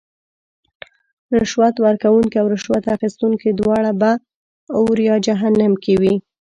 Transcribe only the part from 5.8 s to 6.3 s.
کې وی.